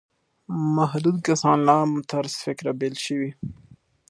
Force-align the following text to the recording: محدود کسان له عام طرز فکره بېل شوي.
محدود 0.75 1.17
کسان 1.27 1.57
له 1.67 1.73
عام 1.79 1.91
طرز 2.11 2.33
فکره 2.43 2.71
بېل 2.79 2.95
شوي. 3.05 3.31